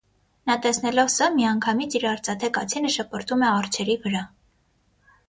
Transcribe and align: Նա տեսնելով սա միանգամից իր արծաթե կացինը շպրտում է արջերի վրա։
Նա 0.51 0.53
տեսնելով 0.61 1.11
սա 1.15 1.27
միանգամից 1.35 1.97
իր 1.99 2.07
արծաթե 2.13 2.49
կացինը 2.55 2.91
շպրտում 2.97 3.45
է 3.47 3.51
արջերի 3.51 3.99
վրա։ 4.07 4.23